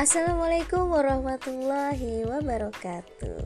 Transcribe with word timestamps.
Assalamualaikum 0.00 0.88
warahmatullahi 0.88 2.24
wabarakatuh. 2.24 3.44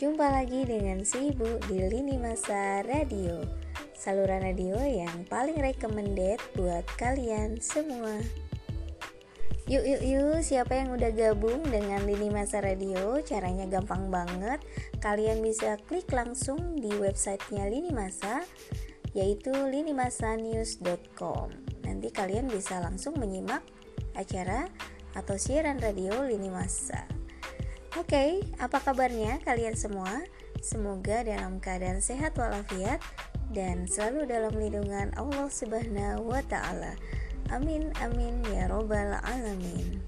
Jumpa 0.00 0.32
lagi 0.32 0.64
dengan 0.64 1.04
si 1.04 1.28
ibu 1.28 1.60
di 1.68 1.84
Lini 1.84 2.16
Masa 2.16 2.80
Radio 2.88 3.44
Saluran 3.92 4.48
radio 4.48 4.80
yang 4.80 5.28
paling 5.28 5.60
recommended 5.60 6.40
buat 6.56 6.88
kalian 6.96 7.60
semua. 7.60 8.16
Yuk 9.68 9.84
yuk 9.84 10.00
yuk 10.08 10.40
siapa 10.40 10.72
yang 10.72 10.96
udah 10.96 11.12
gabung 11.12 11.60
dengan 11.68 12.00
Lini 12.08 12.32
Masa 12.32 12.64
Radio? 12.64 13.20
Caranya 13.20 13.68
gampang 13.68 14.08
banget. 14.08 14.64
Kalian 15.04 15.44
bisa 15.44 15.76
klik 15.84 16.08
langsung 16.08 16.80
di 16.80 16.88
websitenya 16.96 17.68
Lini 17.68 17.92
Masa 17.92 18.40
Yaitu 19.12 19.52
linimasanews.com 19.52 21.48
Nanti 21.84 22.08
kalian 22.08 22.48
bisa 22.48 22.80
langsung 22.80 23.20
menyimak 23.20 23.60
acara 24.16 24.72
atau 25.18 25.34
siaran 25.34 25.82
radio 25.82 26.14
Lini 26.22 26.46
Masa. 26.46 27.02
Oke, 27.98 28.14
okay, 28.14 28.30
apa 28.62 28.78
kabarnya 28.78 29.42
kalian 29.42 29.74
semua? 29.74 30.22
Semoga 30.62 31.26
dalam 31.26 31.58
keadaan 31.58 31.98
sehat 31.98 32.38
walafiat 32.38 33.02
dan 33.50 33.90
selalu 33.90 34.30
dalam 34.30 34.54
lindungan 34.54 35.10
Allah 35.18 35.50
Subhanahu 35.50 36.30
wa 36.30 36.42
taala. 36.46 36.94
Amin 37.50 37.90
amin 37.98 38.44
ya 38.54 38.70
robbal 38.70 39.18
alamin. 39.24 39.98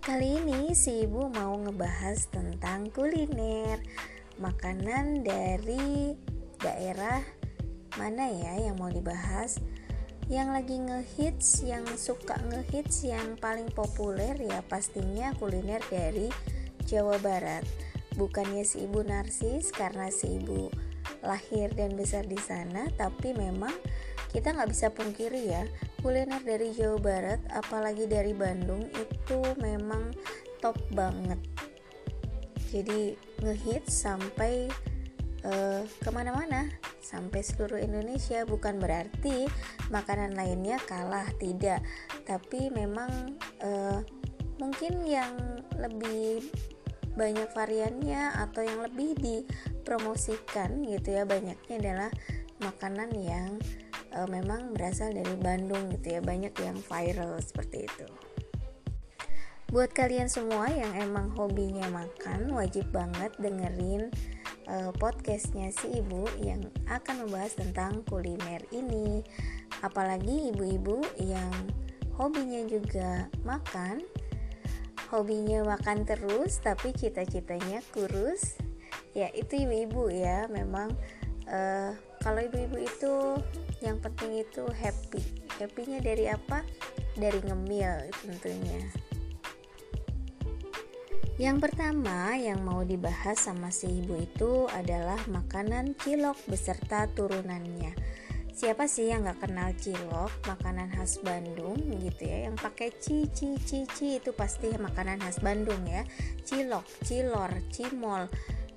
Kali 0.00 0.40
ini 0.40 0.72
si 0.72 1.04
ibu 1.04 1.28
mau 1.28 1.52
ngebahas 1.60 2.30
tentang 2.32 2.88
kuliner 2.88 3.78
makanan 4.40 5.20
dari 5.20 6.16
daerah 6.56 7.20
mana 8.00 8.32
ya 8.32 8.70
yang 8.70 8.80
mau 8.80 8.88
dibahas 8.88 9.60
yang 10.30 10.54
lagi 10.54 10.78
ngehits, 10.78 11.66
yang 11.66 11.82
suka 11.98 12.38
ngehits, 12.46 13.02
yang 13.02 13.34
paling 13.42 13.66
populer 13.74 14.38
ya 14.38 14.62
pastinya 14.62 15.34
kuliner 15.34 15.82
dari 15.90 16.30
Jawa 16.86 17.18
Barat. 17.18 17.66
Bukannya 18.14 18.62
si 18.62 18.86
ibu 18.86 19.02
narsis 19.02 19.74
karena 19.74 20.06
si 20.14 20.38
ibu 20.38 20.70
lahir 21.26 21.74
dan 21.74 21.98
besar 21.98 22.30
di 22.30 22.38
sana, 22.38 22.86
tapi 22.94 23.34
memang 23.34 23.74
kita 24.30 24.54
nggak 24.54 24.70
bisa 24.70 24.94
pungkiri 24.94 25.50
ya 25.50 25.66
kuliner 25.98 26.38
dari 26.46 26.70
Jawa 26.78 27.02
Barat, 27.02 27.42
apalagi 27.50 28.06
dari 28.06 28.30
Bandung 28.30 28.86
itu 28.86 29.42
memang 29.58 30.14
top 30.62 30.78
banget. 30.94 31.42
Jadi 32.70 33.18
ngehits 33.42 34.06
sampai 34.06 34.70
uh, 35.42 35.82
ke 35.82 36.08
mana-mana 36.14 36.70
sampai 37.10 37.42
seluruh 37.42 37.82
Indonesia 37.82 38.46
bukan 38.46 38.78
berarti 38.78 39.50
makanan 39.90 40.38
lainnya 40.38 40.78
kalah 40.86 41.26
tidak. 41.42 41.82
Tapi 42.22 42.70
memang 42.70 43.34
uh, 43.66 43.98
mungkin 44.62 45.02
yang 45.02 45.34
lebih 45.74 46.46
banyak 47.18 47.50
variannya 47.50 48.30
atau 48.38 48.62
yang 48.62 48.86
lebih 48.86 49.18
dipromosikan 49.18 50.86
gitu 50.86 51.18
ya 51.18 51.26
banyaknya 51.26 51.74
adalah 51.82 52.10
makanan 52.62 53.10
yang 53.18 53.58
uh, 54.14 54.30
memang 54.30 54.70
berasal 54.70 55.10
dari 55.10 55.34
Bandung 55.34 55.90
gitu 55.90 56.14
ya. 56.14 56.20
Banyak 56.22 56.54
yang 56.62 56.78
viral 56.78 57.42
seperti 57.42 57.90
itu. 57.90 58.06
Buat 59.70 59.94
kalian 59.94 60.26
semua 60.26 60.66
yang 60.66 60.90
emang 60.98 61.30
hobinya 61.38 61.86
makan 61.94 62.50
wajib 62.58 62.90
banget 62.90 63.30
dengerin 63.38 64.10
uh, 64.68 64.92
podcastnya 64.96 65.72
si 65.72 66.02
ibu 66.02 66.26
yang 66.42 66.66
akan 66.90 67.24
membahas 67.26 67.56
tentang 67.56 68.02
kuliner 68.08 68.60
ini. 68.74 69.24
Apalagi 69.80 70.52
ibu-ibu 70.52 71.00
yang 71.22 71.52
hobinya 72.18 72.60
juga 72.68 73.30
makan. 73.46 74.02
Hobinya 75.08 75.66
makan 75.66 76.06
terus 76.06 76.60
tapi 76.60 76.92
cita-citanya 76.92 77.80
kurus. 77.94 78.58
Ya 79.16 79.32
itu 79.32 79.64
ibu-ibu 79.64 80.12
ya. 80.12 80.50
Memang 80.52 80.92
uh, 81.48 81.96
kalau 82.20 82.40
ibu-ibu 82.44 82.76
itu 82.80 83.12
yang 83.80 83.96
penting 83.98 84.44
itu 84.44 84.68
happy. 84.70 85.22
Happynya 85.56 86.00
dari 86.04 86.28
apa? 86.28 86.64
Dari 87.16 87.40
ngemil 87.42 88.12
tentunya 88.22 89.09
yang 91.40 91.56
pertama 91.56 92.36
yang 92.36 92.60
mau 92.60 92.84
dibahas 92.84 93.48
sama 93.48 93.72
si 93.72 94.04
ibu 94.04 94.12
itu 94.20 94.68
adalah 94.76 95.16
makanan 95.24 95.96
cilok 95.96 96.36
beserta 96.44 97.08
turunannya. 97.16 97.96
Siapa 98.52 98.84
sih 98.84 99.08
yang 99.08 99.24
gak 99.24 99.48
kenal 99.48 99.72
cilok, 99.80 100.28
makanan 100.44 100.92
khas 100.92 101.16
Bandung 101.24 101.80
gitu 101.96 102.28
ya, 102.28 102.44
yang 102.44 102.60
pakai 102.60 102.92
ci 103.00 103.24
ci 103.32 103.56
ci 103.56 103.88
ci 103.88 104.20
itu 104.20 104.36
pasti 104.36 104.68
makanan 104.76 105.16
khas 105.16 105.40
Bandung 105.40 105.80
ya. 105.88 106.04
Cilok, 106.44 106.84
cilor, 107.08 107.48
cimol, 107.72 108.28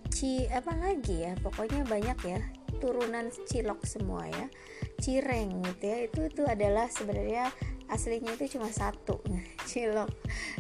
ci 0.08 0.48
apa 0.48 0.72
lagi 0.80 1.28
ya, 1.28 1.36
pokoknya 1.44 1.84
banyak 1.84 2.20
ya 2.24 2.40
turunan 2.80 3.28
cilok 3.44 3.84
semua 3.84 4.24
ya. 4.32 4.48
Cireng 5.04 5.68
gitu 5.68 5.84
ya, 5.84 5.98
itu 6.08 6.32
itu 6.32 6.48
adalah 6.48 6.88
sebenarnya 6.88 7.52
aslinya 7.92 8.36
itu 8.36 8.58
cuma 8.58 8.70
satu 8.72 9.20
cilok. 9.70 10.12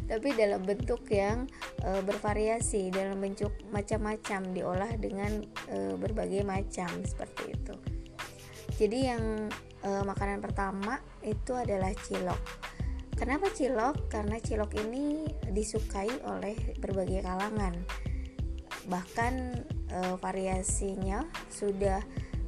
Tapi 0.08 0.30
dalam 0.36 0.64
bentuk 0.64 1.08
yang 1.12 1.48
e, 1.82 2.04
bervariasi 2.04 2.92
dalam 2.92 3.20
bentuk 3.20 3.54
macam-macam 3.72 4.42
diolah 4.52 4.92
dengan 5.00 5.44
e, 5.72 5.96
berbagai 5.96 6.44
macam 6.44 6.90
seperti 7.06 7.56
itu. 7.56 7.76
Jadi 8.74 9.00
yang 9.06 9.24
e, 9.86 9.90
makanan 10.04 10.42
pertama 10.42 11.00
itu 11.24 11.54
adalah 11.54 11.94
cilok. 11.94 12.42
Kenapa 13.14 13.48
cilok? 13.54 14.10
Karena 14.10 14.42
cilok 14.42 14.74
ini 14.84 15.30
disukai 15.54 16.10
oleh 16.28 16.58
berbagai 16.82 17.24
kalangan. 17.24 17.78
Bahkan 18.90 19.34
e, 19.94 20.00
variasinya 20.20 21.24
sudah 21.48 22.02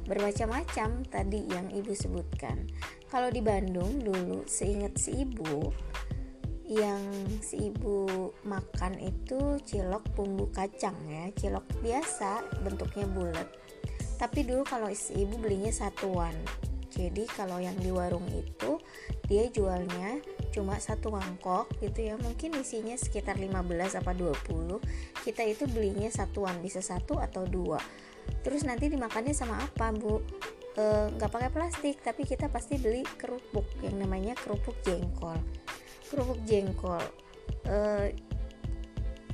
bermacam-macam 0.06 1.02
tadi 1.10 1.50
yang 1.50 1.66
ibu 1.74 1.90
sebutkan 1.90 2.66
kalau 3.06 3.30
di 3.30 3.38
Bandung 3.38 4.02
dulu 4.02 4.42
seingat 4.46 4.98
si 4.98 5.22
ibu 5.22 5.70
yang 6.66 6.98
si 7.38 7.70
ibu 7.70 8.34
makan 8.42 8.98
itu 8.98 9.62
cilok 9.62 10.02
bumbu 10.18 10.50
kacang 10.50 10.98
ya. 11.06 11.30
Cilok 11.38 11.66
biasa 11.78 12.42
bentuknya 12.66 13.06
bulat. 13.06 13.48
Tapi 14.18 14.42
dulu 14.42 14.66
kalau 14.66 14.90
si 14.90 15.22
ibu 15.22 15.38
belinya 15.38 15.70
satuan. 15.70 16.34
Jadi 16.90 17.28
kalau 17.28 17.60
yang 17.60 17.76
di 17.76 17.92
warung 17.92 18.24
itu 18.32 18.80
dia 19.28 19.46
jualnya 19.52 20.16
cuma 20.50 20.80
satu 20.80 21.14
mangkok 21.14 21.70
gitu 21.78 22.10
ya. 22.10 22.14
Mungkin 22.18 22.58
isinya 22.58 22.96
sekitar 22.98 23.38
15 23.38 23.52
apa 24.02 24.10
20 24.16 24.80
kita 25.22 25.46
itu 25.46 25.68
belinya 25.70 26.10
satuan 26.10 26.58
bisa 26.64 26.82
satu 26.82 27.22
atau 27.22 27.46
dua. 27.46 27.78
Terus 28.42 28.66
nanti 28.66 28.90
dimakannya 28.90 29.36
sama 29.36 29.62
apa 29.62 29.94
bu 29.94 30.18
nggak 30.76 31.30
e, 31.30 31.32
pakai 31.32 31.50
plastik 31.50 31.96
tapi 32.04 32.28
kita 32.28 32.52
pasti 32.52 32.76
beli 32.76 33.00
kerupuk 33.16 33.64
yang 33.80 33.96
namanya 33.96 34.36
kerupuk 34.36 34.76
jengkol. 34.84 35.36
Kerupuk 36.12 36.40
jengkol. 36.44 37.00
E, 37.64 37.76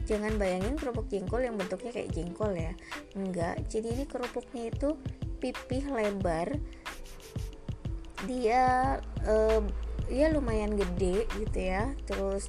jangan 0.07 0.39
bayangin 0.39 0.79
kerupuk 0.79 1.11
jengkol 1.11 1.43
yang 1.43 1.59
bentuknya 1.59 1.91
kayak 1.91 2.15
jengkol 2.15 2.55
ya. 2.55 2.73
Enggak 3.19 3.59
jadi 3.67 3.91
ini 3.91 4.05
kerupuknya 4.07 4.71
itu 4.71 4.95
pipih 5.43 5.85
lebar. 5.91 6.55
Dia 8.31 8.99
e, 9.27 9.35
ya 10.15 10.31
lumayan 10.31 10.79
gede 10.79 11.27
gitu 11.43 11.59
ya. 11.59 11.91
Terus 12.07 12.47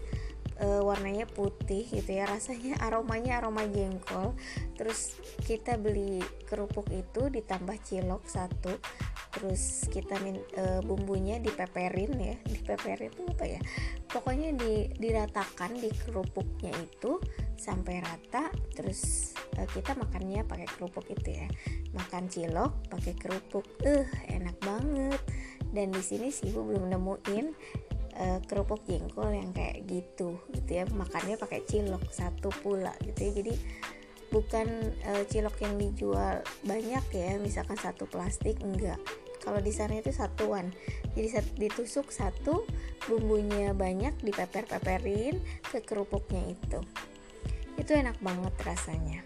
e, 0.59 0.67
warnanya 0.81 1.25
putih 1.29 1.85
gitu 1.89 2.11
ya. 2.11 2.29
Rasanya 2.29 2.77
aromanya 2.83 3.41
aroma 3.41 3.65
jengkol. 3.65 4.35
Terus 4.77 5.17
kita 5.45 5.77
beli 5.77 6.21
kerupuk 6.45 6.89
itu 6.93 7.29
ditambah 7.29 7.77
cilok 7.81 8.23
satu. 8.27 8.73
Terus 9.33 9.89
kita 9.89 10.21
min, 10.21 10.37
e, 10.53 10.81
bumbunya 10.85 11.41
dipeperin 11.41 12.13
ya. 12.17 12.35
Dipeperin 12.45 13.09
itu 13.13 13.23
apa 13.29 13.45
ya? 13.45 13.61
Pokoknya 14.09 14.53
di, 14.53 14.93
diratakan 14.97 15.73
di 15.77 15.89
kerupuknya 15.89 16.73
itu 16.77 17.17
sampai 17.57 18.01
rata. 18.03 18.53
Terus 18.73 19.33
e, 19.57 19.65
kita 19.73 19.97
makannya 19.97 20.45
pakai 20.45 20.67
kerupuk 20.69 21.09
itu 21.09 21.33
ya. 21.33 21.47
Makan 21.97 22.29
cilok 22.29 22.93
pakai 22.93 23.13
kerupuk. 23.17 23.65
Eh 23.81 24.05
enak 24.29 24.57
banget. 24.61 25.21
Dan 25.73 25.89
di 25.89 26.05
sini 26.05 26.29
sih 26.29 26.53
ibu 26.53 26.69
belum 26.69 26.85
nemuin 26.93 27.45
uh, 28.17 28.39
kerupuk 28.45 28.85
jengkol 28.85 29.29
yang 29.33 29.51
kayak 29.53 29.85
gitu 29.85 30.39
gitu 30.53 30.69
ya. 30.69 30.83
Makannya 30.89 31.37
pakai 31.37 31.65
cilok 31.65 32.09
satu 32.13 32.49
pula 32.61 32.93
gitu 33.03 33.19
ya. 33.19 33.31
Jadi 33.43 33.53
bukan 34.33 34.67
uh, 35.05 35.23
cilok 35.29 35.57
yang 35.61 35.75
dijual 35.77 36.41
banyak 36.65 37.05
ya 37.13 37.37
misalkan 37.37 37.77
satu 37.77 38.09
plastik 38.09 38.57
enggak. 38.61 38.97
Kalau 39.43 39.59
di 39.59 39.75
sana 39.75 39.99
itu 39.99 40.09
satuan. 40.15 40.71
Jadi 41.13 41.59
ditusuk 41.59 42.09
satu 42.09 42.63
bumbunya 43.11 43.75
banyak 43.75 44.15
dipeper-peperin 44.23 45.37
ke 45.67 45.83
kerupuknya 45.83 46.55
itu. 46.55 46.79
Itu 47.75 47.91
enak 47.91 48.17
banget 48.23 48.55
rasanya. 48.63 49.19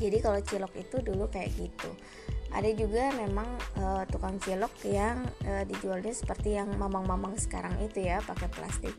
Jadi 0.00 0.16
kalau 0.20 0.40
cilok 0.40 0.72
itu 0.80 0.96
dulu 1.04 1.28
kayak 1.28 1.52
gitu 1.56 1.92
ada 2.50 2.70
juga 2.74 3.14
memang 3.14 3.46
uh, 3.78 4.02
tukang 4.10 4.42
cilok 4.42 4.74
yang 4.90 5.22
uh, 5.46 5.62
dijualnya 5.62 6.10
seperti 6.10 6.58
yang 6.58 6.74
mamang-mamang 6.74 7.38
sekarang 7.38 7.78
itu 7.78 8.02
ya 8.06 8.18
pakai 8.26 8.50
plastik. 8.50 8.94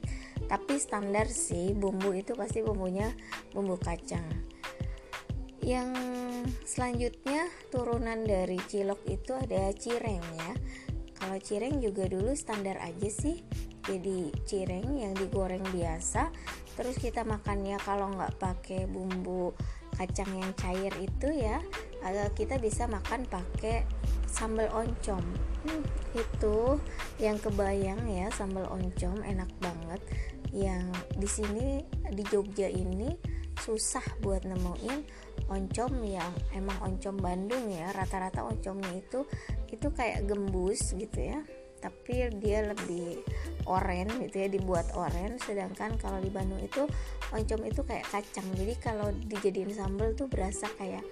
Tapi 0.48 0.80
standar 0.80 1.28
sih 1.28 1.76
bumbu 1.76 2.16
itu 2.16 2.36
pasti 2.36 2.64
bumbunya 2.64 3.12
bumbu 3.52 3.76
kacang. 3.76 4.24
Yang 5.62 5.94
selanjutnya 6.66 7.46
turunan 7.70 8.26
dari 8.26 8.58
cilok 8.58 9.04
itu 9.12 9.36
ada 9.36 9.70
cireng 9.76 10.24
ya. 10.36 10.52
Kalau 11.22 11.38
cireng 11.38 11.84
juga 11.84 12.10
dulu 12.10 12.34
standar 12.34 12.82
aja 12.82 13.10
sih 13.12 13.46
jadi 13.86 14.30
cireng 14.46 15.02
yang 15.02 15.14
digoreng 15.18 15.66
biasa 15.74 16.30
terus 16.78 16.98
kita 16.98 17.26
makannya 17.26 17.78
kalau 17.82 18.14
nggak 18.14 18.38
pakai 18.38 18.86
bumbu 18.86 19.54
kacang 19.98 20.30
yang 20.38 20.54
cair 20.56 20.94
itu 21.02 21.30
ya 21.34 21.60
kita 22.42 22.58
bisa 22.58 22.90
makan 22.90 23.30
pakai 23.30 23.86
sambal 24.26 24.66
oncom. 24.74 25.22
Hmm, 25.62 25.84
itu 26.18 26.82
yang 27.22 27.38
kebayang 27.38 28.02
ya 28.10 28.34
sambal 28.34 28.66
oncom 28.72 29.22
enak 29.22 29.52
banget. 29.62 30.02
Yang 30.50 30.90
di 31.16 31.28
sini 31.30 31.68
di 32.12 32.24
Jogja 32.28 32.66
ini 32.66 33.14
susah 33.62 34.02
buat 34.26 34.42
nemuin 34.42 35.06
oncom 35.46 36.02
yang 36.02 36.34
emang 36.58 36.76
oncom 36.82 37.16
Bandung 37.22 37.70
ya. 37.70 37.94
Rata-rata 37.94 38.42
oncomnya 38.42 38.98
itu 38.98 39.22
itu 39.70 39.88
kayak 39.94 40.26
gembus 40.26 40.98
gitu 40.98 41.22
ya. 41.22 41.40
Tapi 41.82 42.30
dia 42.42 42.66
lebih 42.66 43.22
oren 43.70 44.10
gitu 44.26 44.36
ya 44.38 44.48
dibuat 44.50 44.94
oren 44.98 45.38
sedangkan 45.42 45.98
kalau 45.98 46.18
di 46.22 46.30
Bandung 46.34 46.62
itu 46.62 46.90
oncom 47.30 47.62
itu 47.70 47.86
kayak 47.86 48.10
kacang. 48.10 48.50
Jadi 48.58 48.74
kalau 48.82 49.14
dijadiin 49.14 49.78
sambal 49.78 50.18
tuh 50.18 50.26
berasa 50.26 50.66
kayak 50.82 51.06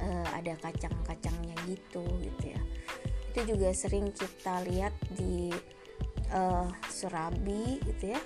uh, 0.00 0.26
ada 0.34 0.56
kacang-kacangnya 0.58 1.56
gitu 1.68 2.02
gitu 2.24 2.44
ya. 2.56 2.62
Itu 3.30 3.54
juga 3.54 3.70
sering 3.70 4.10
kita 4.10 4.64
lihat 4.66 4.94
di 5.14 5.52
uh, 6.34 6.68
serabi 6.88 7.78
gitu 7.84 8.16
ya. 8.16 8.20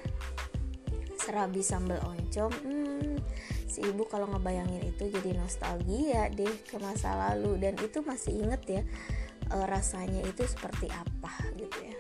Serabi 1.20 1.64
sambal 1.64 2.00
oncom 2.04 2.52
hmm, 2.52 3.16
si 3.64 3.80
ibu 3.80 4.04
kalau 4.04 4.28
ngebayangin 4.28 4.92
itu 4.92 5.08
jadi 5.08 5.36
nostalgia 5.36 6.28
deh 6.32 6.54
ke 6.64 6.76
masa 6.80 7.16
lalu. 7.30 7.60
Dan 7.60 7.76
itu 7.80 8.00
masih 8.04 8.44
inget 8.44 8.62
ya 8.68 8.82
uh, 9.52 9.66
rasanya 9.68 10.24
itu 10.24 10.44
seperti 10.46 10.88
apa 10.92 11.32
gitu 11.58 11.78
ya. 11.80 11.96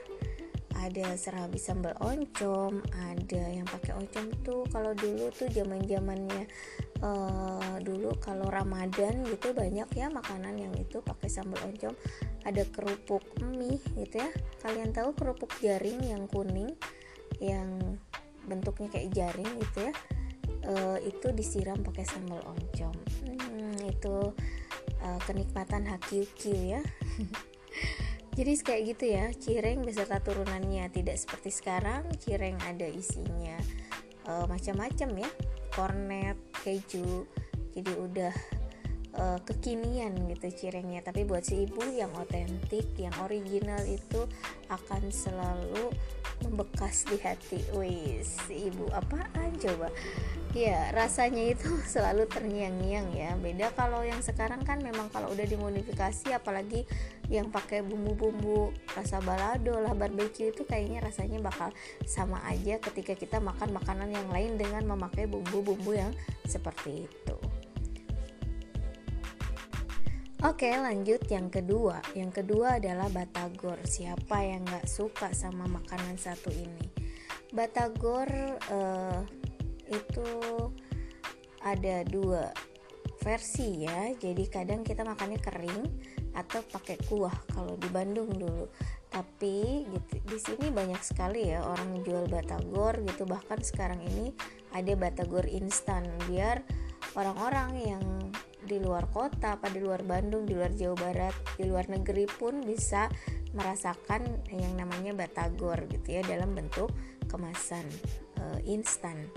Ada 0.84 1.16
serabi 1.16 1.56
sambal 1.56 1.96
oncom 1.96 2.84
ada 2.92 3.42
yang 3.48 3.64
pakai 3.64 3.96
oncom 3.96 4.28
tuh 4.44 4.68
kalau 4.68 4.92
dulu 4.92 5.32
tuh 5.32 5.48
zaman 5.48 5.80
zamannya 5.88 6.44
uh, 7.04 7.76
dulu 7.84 8.16
kalau 8.16 8.48
ramadan 8.48 9.20
gitu 9.28 9.52
banyak 9.52 9.86
ya 9.92 10.08
makanan 10.08 10.56
yang 10.56 10.72
itu 10.80 11.04
pakai 11.04 11.28
sambal 11.28 11.60
oncom. 11.68 11.92
Ada 12.48 12.64
kerupuk 12.72 13.24
mie 13.44 13.80
gitu 14.00 14.24
ya. 14.24 14.30
Kalian 14.64 14.96
tahu 14.96 15.12
kerupuk 15.12 15.52
jaring 15.60 16.00
yang 16.00 16.24
kuning 16.24 16.72
yang 17.38 18.00
bentuknya 18.48 18.88
kayak 18.88 19.12
jaring 19.12 19.48
gitu 19.60 19.92
ya? 19.92 19.94
Uh, 20.64 20.98
itu 21.04 21.28
disiram 21.36 21.76
pakai 21.84 22.08
sambal 22.08 22.40
oncom. 22.48 22.96
Hmm, 23.28 23.76
itu 23.84 24.32
uh, 25.04 25.20
kenikmatan 25.28 25.84
hakiuki 25.84 26.76
ya. 26.76 26.82
Jadi 28.34 28.50
kayak 28.66 28.82
gitu 28.96 29.04
ya 29.14 29.26
cireng 29.30 29.86
beserta 29.86 30.18
turunannya. 30.18 30.88
Tidak 30.90 31.14
seperti 31.14 31.54
sekarang 31.54 32.08
cireng 32.18 32.58
ada 32.64 32.88
isinya 32.88 33.60
uh, 34.26 34.48
macam-macam 34.48 35.22
ya. 35.22 35.30
Kornet 35.70 36.38
keju 36.64 37.28
jadi 37.76 37.92
udah 37.92 38.34
uh, 39.18 39.38
kekinian 39.44 40.16
gitu 40.32 40.48
cirengnya. 40.64 41.04
Tapi 41.04 41.28
buat 41.28 41.44
si 41.44 41.68
ibu 41.68 41.84
yang 41.92 42.10
otentik 42.16 42.96
yang 42.96 43.14
original 43.20 43.82
itu 43.84 44.24
akan 44.72 45.12
selalu 45.12 45.92
membekas 46.42 47.06
di 47.06 47.20
hati. 47.22 47.60
Wis 47.78 48.34
ibu 48.50 48.90
apaan 48.90 49.54
coba? 49.60 49.92
Ya 50.54 50.90
rasanya 50.90 51.54
itu 51.54 51.70
selalu 51.92 52.26
terngiang-ngiang 52.26 53.08
ya. 53.14 53.30
Beda 53.38 53.70
kalau 53.76 54.02
yang 54.02 54.18
sekarang 54.24 54.66
kan 54.66 54.82
memang 54.82 55.10
kalau 55.14 55.30
udah 55.30 55.46
dimodifikasi 55.46 56.34
apalagi 56.34 56.82
yang 57.30 57.48
pakai 57.48 57.80
bumbu-bumbu 57.86 58.74
rasa 58.92 59.22
balado 59.22 59.78
lah 59.80 59.96
barbeque 59.96 60.52
itu 60.52 60.62
kayaknya 60.66 61.04
rasanya 61.04 61.40
bakal 61.40 61.72
sama 62.04 62.42
aja 62.44 62.76
ketika 62.80 63.16
kita 63.16 63.38
makan 63.40 63.72
makanan 63.72 64.12
yang 64.12 64.28
lain 64.28 64.60
dengan 64.60 64.84
memakai 64.84 65.24
bumbu-bumbu 65.24 65.96
yang 65.96 66.12
seperti 66.44 67.08
itu 67.08 67.36
Oke 70.44 70.68
lanjut. 70.76 71.24
Yang 71.24 71.56
kedua. 71.56 72.04
Yang 72.12 72.44
kedua 72.44 72.76
adalah 72.76 73.08
batagor. 73.08 73.80
Siapa 73.80 74.44
yang 74.44 74.68
gak 74.68 74.84
suka 74.84 75.32
sama 75.32 75.64
makanan 75.64 76.20
satu 76.20 76.52
ini? 76.52 76.84
Batagor 77.48 78.28
uh, 78.68 79.24
itu 79.88 80.28
ada 81.64 82.04
dua 82.04 82.52
versi 83.24 83.88
ya. 83.88 84.12
Jadi 84.12 84.44
kadang 84.52 84.84
kita 84.84 85.00
makannya 85.00 85.40
kering 85.40 85.80
atau 86.36 86.60
pakai 86.60 87.00
kuah 87.08 87.32
kalau 87.48 87.80
di 87.80 87.88
Bandung 87.88 88.28
dulu. 88.36 88.68
Tapi 89.08 89.88
gitu, 89.88 90.14
di 90.28 90.36
sini 90.36 90.68
banyak 90.68 91.00
sekali 91.00 91.56
ya 91.56 91.64
orang 91.64 92.04
jual 92.04 92.28
batagor 92.28 93.00
gitu. 93.00 93.24
Bahkan 93.24 93.64
sekarang 93.64 94.04
ini 94.12 94.36
ada 94.76 94.92
batagor 94.92 95.48
instan 95.48 96.04
biar 96.28 96.60
orang-orang 97.16 97.80
yang 97.80 98.04
di 98.64 98.80
luar 98.80 99.08
kota, 99.12 99.60
apa 99.60 99.68
di 99.68 99.80
luar 99.80 100.02
Bandung, 100.02 100.48
di 100.48 100.56
luar 100.56 100.72
Jawa 100.72 100.96
Barat, 100.96 101.34
di 101.56 101.64
luar 101.68 101.86
negeri 101.88 102.24
pun 102.26 102.64
bisa 102.64 103.06
merasakan 103.54 104.44
yang 104.50 104.74
namanya 104.74 105.14
batagor 105.14 105.86
gitu 105.86 106.18
ya 106.18 106.22
dalam 106.26 106.58
bentuk 106.58 106.90
kemasan 107.30 107.86
e, 108.36 108.42
instan. 108.66 109.30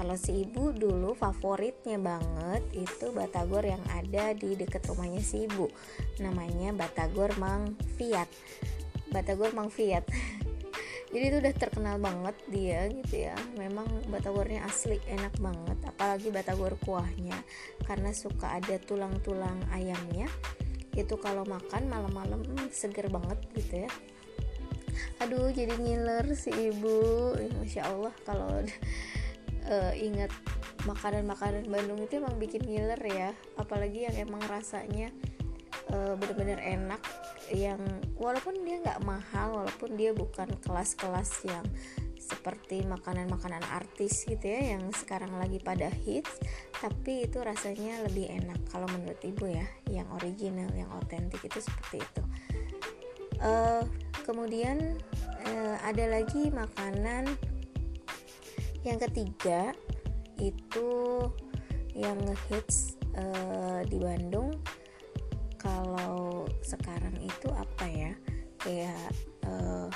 Kalau 0.00 0.16
si 0.16 0.48
ibu 0.48 0.72
dulu 0.72 1.12
favoritnya 1.12 2.00
banget 2.00 2.64
itu 2.72 3.12
batagor 3.12 3.68
yang 3.68 3.84
ada 3.92 4.32
di 4.32 4.56
dekat 4.56 4.88
rumahnya 4.88 5.20
si 5.20 5.44
ibu. 5.44 5.68
Namanya 6.24 6.72
batagor 6.72 7.36
Mang 7.36 7.76
Fiat. 8.00 8.32
Batagor 9.12 9.52
Mang 9.52 9.68
Fiat. 9.68 10.08
jadi 11.10 11.24
itu 11.26 11.36
udah 11.42 11.54
terkenal 11.58 11.96
banget 11.98 12.36
dia 12.46 12.86
gitu 12.86 13.26
ya. 13.26 13.34
Memang 13.58 13.86
batagornya 14.14 14.62
asli 14.62 15.02
enak 15.10 15.34
banget. 15.42 15.78
Apalagi 15.82 16.30
batagor 16.30 16.78
kuahnya. 16.86 17.34
Karena 17.82 18.14
suka 18.14 18.62
ada 18.62 18.78
tulang-tulang 18.78 19.58
ayamnya. 19.74 20.30
Itu 20.94 21.18
kalau 21.18 21.42
makan 21.42 21.90
malam-malam 21.90 22.46
hmm, 22.46 22.70
seger 22.70 23.10
banget 23.10 23.42
gitu 23.58 23.86
ya. 23.86 23.90
Aduh 25.26 25.50
jadi 25.50 25.74
ngiler 25.74 26.30
si 26.38 26.54
ibu. 26.54 27.34
Masya 27.58 27.90
allah 27.90 28.14
kalau 28.22 28.62
uh, 29.66 29.94
ingat 30.06 30.30
makanan-makanan 30.86 31.66
Bandung 31.66 32.06
itu 32.06 32.22
emang 32.22 32.38
bikin 32.38 32.62
ngiler 32.62 33.02
ya. 33.02 33.34
Apalagi 33.58 34.06
yang 34.06 34.30
emang 34.30 34.46
rasanya 34.46 35.10
uh, 35.90 36.14
bener-bener 36.14 36.62
enak 36.62 37.02
yang 37.50 37.82
walaupun 38.14 38.62
dia 38.62 38.78
nggak 38.78 39.02
mahal 39.02 39.62
walaupun 39.62 39.98
dia 39.98 40.14
bukan 40.14 40.48
kelas-kelas 40.62 41.44
yang 41.46 41.66
seperti 42.20 42.86
makanan-makanan 42.86 43.64
artis 43.74 44.22
gitu 44.28 44.44
ya 44.44 44.76
yang 44.76 44.84
sekarang 44.94 45.34
lagi 45.34 45.58
pada 45.58 45.90
hits 45.90 46.38
tapi 46.78 47.26
itu 47.26 47.42
rasanya 47.42 48.06
lebih 48.06 48.30
enak 48.30 48.60
kalau 48.70 48.86
menurut 48.94 49.18
ibu 49.26 49.50
ya 49.50 49.66
yang 49.90 50.06
original 50.14 50.70
yang 50.76 50.88
otentik 50.94 51.42
itu 51.42 51.58
seperti 51.58 51.98
itu. 51.98 52.22
Uh, 53.40 53.82
kemudian 54.28 55.00
uh, 55.48 55.76
ada 55.82 56.06
lagi 56.12 56.52
makanan 56.52 57.24
yang 58.84 59.00
ketiga 59.00 59.72
itu 60.40 60.88
yang 61.96 62.20
hits 62.48 63.00
uh, 63.16 63.80
di 63.88 63.96
Bandung 63.96 64.54
kalau 65.60 66.48
sekarang 66.64 67.20
itu 67.20 67.48
apa 67.52 67.86
ya? 67.86 68.12
Kayak 68.60 69.12
uh, 69.44 69.92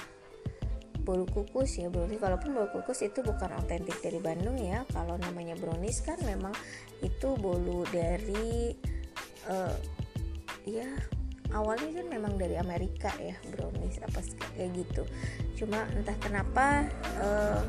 bolu 1.05 1.25
kukus 1.33 1.81
ya 1.81 1.89
brownies. 1.89 2.21
Walaupun 2.21 2.53
bolu 2.53 2.69
kukus 2.69 3.01
itu 3.05 3.25
bukan 3.25 3.57
otentik 3.57 3.97
dari 4.05 4.21
Bandung 4.21 4.61
ya. 4.61 4.85
Kalau 4.93 5.17
namanya 5.17 5.57
brownies 5.57 6.05
kan 6.05 6.21
memang 6.23 6.53
itu 7.01 7.33
bolu 7.41 7.89
dari 7.89 8.77
uh, 9.49 9.77
ya 10.65 10.89
awalnya 11.53 12.03
kan 12.03 12.07
memang 12.09 12.35
dari 12.41 12.57
Amerika 12.57 13.13
ya 13.21 13.37
brownies 13.53 14.01
apa 14.05 14.21
kayak 14.57 14.71
gitu. 14.77 15.03
Cuma 15.65 15.89
entah 15.97 16.17
kenapa 16.21 16.89
uh, 17.21 17.61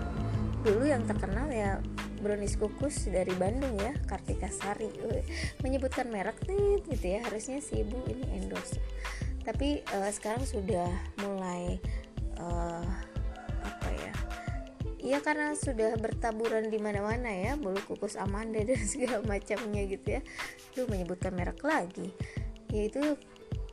dulu 0.63 0.89
yang 0.89 1.03
terkenal 1.05 1.47
ya 1.51 1.77
brownies 2.25 2.57
kukus 2.57 3.05
dari 3.05 3.29
Bandung 3.37 3.77
ya 3.77 3.93
Kartika 4.09 4.49
Sari. 4.49 4.89
Menyebutkan 5.61 6.09
merek 6.09 6.41
nih 6.49 6.81
gitu 6.89 7.05
ya. 7.05 7.21
Harusnya 7.21 7.61
si 7.61 7.85
ibu 7.85 8.01
ini 8.09 8.41
endorse. 8.41 8.81
Tapi 9.45 9.85
uh, 9.93 10.09
sekarang 10.09 10.41
sudah 10.41 10.89
mulai 11.21 11.77
uh, 12.41 12.81
apa 13.61 13.89
ya? 13.93 14.13
Iya 15.05 15.17
karena 15.21 15.53
sudah 15.53 15.93
bertaburan 16.01 16.73
di 16.73 16.81
mana-mana 16.81 17.29
ya 17.29 17.53
bulu 17.53 17.77
kukus 17.85 18.17
Amanda 18.17 18.57
dan 18.65 18.81
segala 18.89 19.21
macamnya 19.21 19.85
gitu 19.85 20.17
ya. 20.17 20.21
Lu 20.81 20.89
menyebutkan 20.89 21.37
merek 21.37 21.61
lagi. 21.61 22.09
Yaitu 22.73 23.21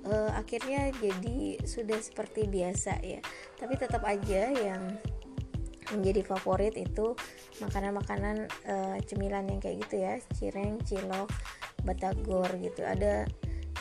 uh, 0.04 0.30
akhirnya 0.36 0.92
jadi 1.00 1.56
sudah 1.64 1.96
seperti 2.04 2.52
biasa 2.52 3.00
ya. 3.00 3.24
Tapi 3.56 3.80
tetap 3.80 4.04
aja 4.04 4.52
yang 4.52 5.00
menjadi 5.92 6.24
favorit 6.24 6.74
itu 6.74 7.14
makanan-makanan 7.60 8.48
uh, 8.66 8.96
cemilan 9.04 9.46
yang 9.48 9.60
kayak 9.60 9.84
gitu 9.86 9.96
ya. 10.02 10.14
Cireng 10.34 10.80
cilok 10.82 11.30
batagor 11.84 12.48
gitu. 12.58 12.82
Ada 12.82 13.28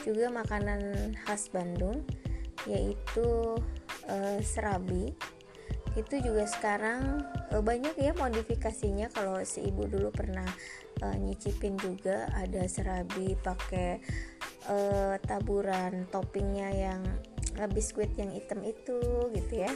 juga 0.03 0.29
makanan 0.29 1.13
khas 1.23 1.49
Bandung 1.49 2.03
yaitu 2.69 3.57
uh, 4.11 4.39
serabi. 4.43 5.15
Itu 5.91 6.23
juga 6.23 6.47
sekarang 6.47 7.25
uh, 7.51 7.63
banyak 7.63 7.97
ya 7.97 8.11
modifikasinya. 8.15 9.09
Kalau 9.11 9.41
si 9.47 9.65
ibu 9.65 9.87
dulu 9.87 10.11
pernah 10.11 10.47
uh, 11.01 11.15
nyicipin 11.17 11.79
juga 11.79 12.29
ada 12.35 12.67
serabi 12.67 13.33
pakai 13.39 13.99
uh, 14.69 15.15
taburan 15.23 16.05
toppingnya 16.11 16.69
yang 16.71 17.01
biskuit 17.75 18.15
yang 18.15 18.31
hitam 18.31 18.63
itu 18.63 18.97
gitu 19.35 19.53
ya 19.67 19.71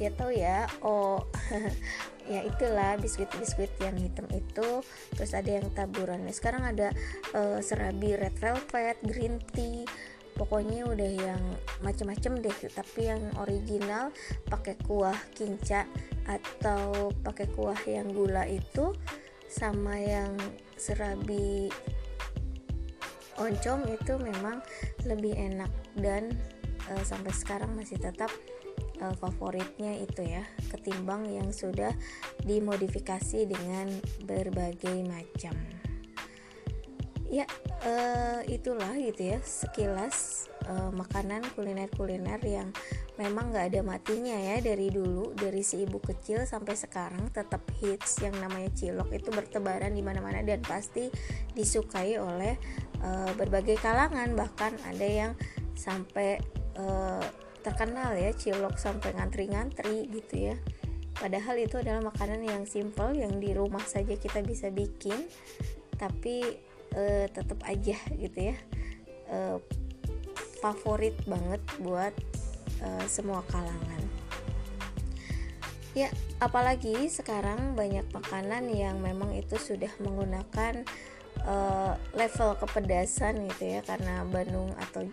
ya 0.00 0.10
tahu 0.16 0.32
ya 0.32 0.64
oh 0.80 1.20
ya 2.32 2.40
itulah 2.46 2.96
biskuit-biskuit 2.96 3.76
yang 3.84 3.96
hitam 4.00 4.24
itu. 4.32 4.80
Terus 5.14 5.32
ada 5.36 5.50
yang 5.60 5.68
taburan 5.76 6.24
sekarang 6.32 6.64
ada 6.64 6.88
uh, 7.36 7.60
serabi 7.60 8.16
red 8.16 8.34
velvet 8.40 8.96
green 9.04 9.36
tea. 9.52 9.84
Pokoknya 10.40 10.88
udah 10.88 11.10
yang 11.20 11.42
macem-macem 11.84 12.40
deh 12.40 12.56
tapi 12.72 13.12
yang 13.12 13.20
original 13.36 14.08
pakai 14.48 14.72
kuah 14.88 15.16
kinca 15.36 15.84
atau 16.24 17.12
pakai 17.20 17.44
kuah 17.52 17.76
yang 17.84 18.08
gula 18.16 18.48
itu 18.48 18.96
sama 19.52 20.00
yang 20.00 20.32
serabi 20.80 21.68
oncom 23.36 23.84
itu 23.88 24.14
memang 24.16 24.64
lebih 25.04 25.36
enak 25.36 25.72
dan 25.98 26.32
uh, 26.88 27.04
sampai 27.04 27.32
sekarang 27.32 27.72
masih 27.74 27.96
tetap 27.96 28.30
uh, 29.00 29.14
favoritnya 29.16 29.96
itu 29.98 30.22
ya 30.22 30.44
ketimbang 30.68 31.26
yang 31.26 31.50
sudah 31.50 31.92
dimodifikasi 32.44 33.48
dengan 33.48 33.88
berbagai 34.24 35.02
macam. 35.08 35.56
Ya 37.30 37.46
uh, 37.86 38.42
itulah 38.50 38.90
gitu 38.98 39.34
ya 39.34 39.38
sekilas 39.38 40.50
uh, 40.66 40.90
makanan 40.90 41.46
kuliner-kuliner 41.54 42.42
yang 42.42 42.74
memang 43.22 43.54
nggak 43.54 43.70
ada 43.70 43.80
matinya 43.86 44.34
ya 44.34 44.58
dari 44.58 44.90
dulu 44.90 45.30
dari 45.38 45.62
si 45.62 45.86
ibu 45.86 46.02
kecil 46.02 46.42
sampai 46.42 46.74
sekarang 46.74 47.30
tetap 47.30 47.62
hits 47.78 48.18
yang 48.18 48.34
namanya 48.42 48.74
cilok 48.74 49.14
itu 49.14 49.30
bertebaran 49.30 49.94
di 49.94 50.02
mana-mana 50.02 50.42
dan 50.42 50.58
pasti 50.66 51.06
disukai 51.54 52.18
oleh 52.18 52.58
uh, 52.98 53.30
berbagai 53.38 53.78
kalangan. 53.78 54.34
Bahkan 54.34 54.90
ada 54.90 55.06
yang 55.06 55.32
sampai 55.78 56.42
uh, 56.82 57.22
terkenal 57.60 58.16
ya 58.16 58.32
cilok 58.32 58.76
sampai 58.80 59.16
ngantri-ngantri 59.16 60.08
gitu 60.08 60.52
ya. 60.52 60.56
Padahal 61.16 61.60
itu 61.60 61.76
adalah 61.76 62.00
makanan 62.08 62.40
yang 62.44 62.64
simple 62.64 63.12
yang 63.12 63.36
di 63.36 63.52
rumah 63.52 63.82
saja 63.84 64.16
kita 64.16 64.40
bisa 64.40 64.72
bikin 64.72 65.28
tapi 66.00 66.40
uh, 66.96 67.28
tetap 67.28 67.60
aja 67.68 67.96
gitu 68.16 68.38
ya. 68.52 68.56
Uh, 69.30 69.58
favorit 70.60 71.16
banget 71.24 71.60
buat 71.80 72.12
uh, 72.84 73.04
semua 73.08 73.44
kalangan. 73.48 74.02
Ya 75.92 76.08
apalagi 76.38 77.10
sekarang 77.10 77.74
banyak 77.74 78.06
makanan 78.14 78.70
yang 78.70 79.02
memang 79.02 79.34
itu 79.34 79.58
sudah 79.58 79.90
menggunakan 79.98 80.86
uh, 81.44 81.98
level 82.14 82.56
kepedasan 82.62 83.44
gitu 83.50 83.78
ya 83.78 83.80
karena 83.82 84.24
Bandung 84.28 84.72
atau 84.78 85.04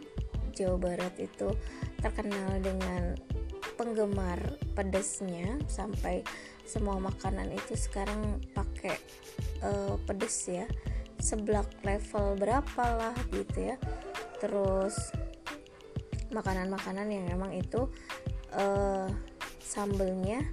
Jawa 0.57 0.77
Barat 0.81 1.13
itu 1.21 1.53
terkenal 2.01 2.57
dengan 2.57 3.13
penggemar 3.77 4.41
pedesnya 4.73 5.61
sampai 5.69 6.25
semua 6.65 6.97
makanan 6.97 7.53
itu 7.53 7.77
sekarang 7.77 8.41
pakai 8.57 8.97
uh, 9.61 9.95
pedes 10.03 10.49
ya. 10.49 10.65
Seblak 11.21 11.69
level 11.85 12.37
berapa 12.37 12.85
lah 12.97 13.15
gitu 13.29 13.73
ya. 13.73 13.75
Terus 14.41 15.13
makanan-makanan 16.33 17.07
yang 17.07 17.25
memang 17.29 17.55
itu 17.55 17.87
uh, 18.57 19.07
sambelnya 19.61 20.43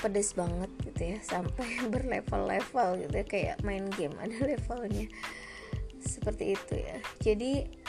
pedes 0.00 0.32
banget 0.32 0.70
gitu 0.80 1.16
ya 1.16 1.18
sampai 1.20 1.68
berlevel-level 1.92 3.04
gitu 3.04 3.14
ya 3.14 3.26
kayak 3.26 3.56
main 3.64 3.86
game 3.94 4.14
ada 4.18 4.36
levelnya. 4.42 5.06
Seperti 6.00 6.56
itu 6.56 6.74
ya. 6.76 6.96
Jadi 7.20 7.79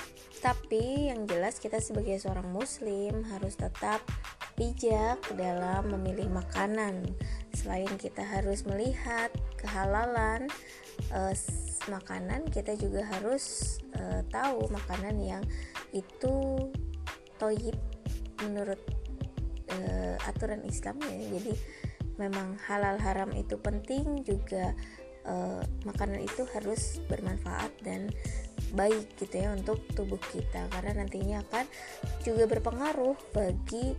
tapi 0.41 1.13
yang 1.13 1.29
jelas 1.29 1.61
kita 1.61 1.77
sebagai 1.77 2.17
seorang 2.17 2.49
muslim 2.49 3.21
harus 3.29 3.53
tetap 3.53 4.01
bijak 4.57 5.21
dalam 5.37 5.93
memilih 5.93 6.33
makanan. 6.33 7.05
Selain 7.53 7.93
kita 8.01 8.25
harus 8.25 8.65
melihat 8.65 9.29
kehalalan 9.61 10.49
uh, 11.13 11.33
makanan, 11.85 12.49
kita 12.49 12.73
juga 12.73 13.05
harus 13.05 13.77
uh, 13.93 14.25
tahu 14.33 14.65
makanan 14.73 15.21
yang 15.21 15.43
itu 15.93 16.57
toyib 17.37 17.77
menurut 18.41 18.81
uh, 19.69 20.17
aturan 20.25 20.65
Islam 20.65 20.97
ya. 21.05 21.37
Jadi 21.37 21.53
memang 22.17 22.57
halal 22.65 22.97
haram 22.97 23.29
itu 23.37 23.61
penting 23.61 24.25
juga 24.25 24.73
uh, 25.25 25.61
makanan 25.85 26.21
itu 26.21 26.45
harus 26.53 26.97
bermanfaat 27.05 27.71
dan 27.85 28.09
baik 28.71 29.19
gitu 29.19 29.35
ya 29.39 29.53
untuk 29.53 29.83
tubuh 29.93 30.19
kita. 30.31 30.67
Karena 30.71 31.03
nantinya 31.03 31.43
akan 31.47 31.65
juga 32.23 32.43
berpengaruh 32.47 33.15
bagi 33.31 33.95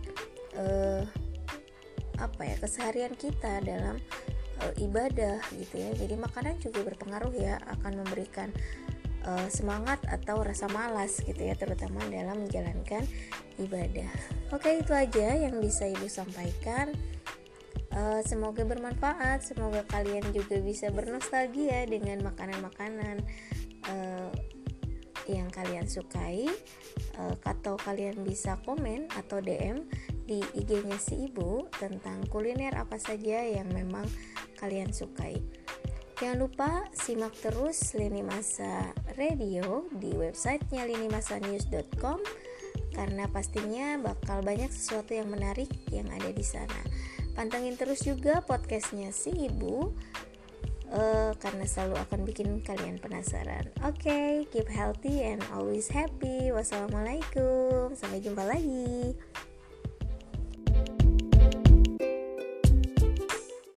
uh, 0.57 1.03
apa 2.21 2.41
ya 2.45 2.55
keseharian 2.61 3.17
kita 3.17 3.61
dalam 3.65 3.97
uh, 4.61 4.73
ibadah 4.77 5.41
gitu 5.57 5.75
ya. 5.77 5.91
Jadi 5.97 6.15
makanan 6.17 6.61
juga 6.61 6.85
berpengaruh 6.85 7.33
ya 7.33 7.57
akan 7.79 8.05
memberikan 8.05 8.49
uh, 9.25 9.47
semangat 9.49 9.99
atau 10.07 10.43
rasa 10.43 10.69
malas 10.69 11.19
gitu 11.23 11.39
ya 11.39 11.55
terutama 11.57 12.03
dalam 12.07 12.45
menjalankan 12.45 13.03
ibadah. 13.59 14.09
Oke 14.53 14.79
itu 14.79 14.93
aja 14.93 15.35
yang 15.35 15.57
bisa 15.59 15.87
ibu 15.89 16.05
sampaikan. 16.07 16.93
Uh, 17.93 18.25
semoga 18.25 18.65
bermanfaat, 18.65 19.45
semoga 19.45 19.85
kalian 19.85 20.25
juga 20.33 20.57
bisa 20.65 20.89
bernostalgia 20.89 21.85
dengan 21.85 22.25
makanan-makanan 22.25 23.21
uh, 23.85 24.33
yang 25.27 25.47
kalian 25.51 25.87
sukai 25.87 26.47
uh, 27.19 27.35
atau 27.47 27.79
kalian 27.79 28.23
bisa 28.23 28.59
komen 28.63 29.07
atau 29.13 29.39
DM 29.39 29.87
di 30.23 30.39
IG-nya 30.55 30.95
si 30.99 31.27
ibu 31.27 31.67
tentang 31.75 32.23
kuliner 32.31 32.75
apa 32.79 32.95
saja 32.99 33.43
yang 33.43 33.67
memang 33.71 34.07
kalian 34.59 34.91
sukai. 34.91 35.39
Jangan 36.23 36.39
lupa 36.39 36.69
simak 36.95 37.35
terus 37.41 37.97
Lini 37.97 38.23
Masa 38.23 38.95
Radio 39.19 39.89
di 39.91 40.13
websitenya 40.15 40.87
linimasanews.com 40.87 42.21
karena 42.93 43.25
pastinya 43.27 43.97
bakal 43.97 44.45
banyak 44.45 44.69
sesuatu 44.69 45.17
yang 45.17 45.27
menarik 45.27 45.67
yang 45.89 46.07
ada 46.13 46.29
di 46.29 46.45
sana. 46.45 46.79
Pantengin 47.33 47.73
terus 47.73 48.05
juga 48.05 48.45
podcastnya 48.45 49.09
si 49.09 49.33
ibu 49.33 49.89
uh, 50.93 51.31
karena 51.41 51.65
selalu 51.65 51.95
akan 51.99 52.19
bikin 52.23 52.49
kalian 52.61 53.01
penasaran. 53.01 53.67
Oke, 53.83 54.07
okay, 54.07 54.31
keep 54.53 54.69
healthy 54.69 55.25
and 55.25 55.41
always 55.51 55.89
happy. 55.89 56.53
Wassalamualaikum, 56.53 57.97
sampai 57.97 58.21
jumpa 58.21 58.45
lagi. 58.45 59.17